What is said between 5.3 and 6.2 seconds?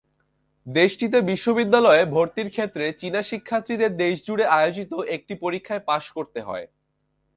পরীক্ষায় পাস